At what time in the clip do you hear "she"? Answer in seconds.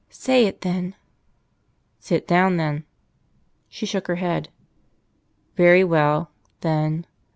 3.69-3.85